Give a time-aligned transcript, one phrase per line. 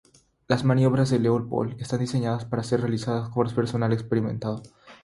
[0.47, 4.63] Las maniobras de Leopold están diseñadas para ser realizadas por personal experimentado.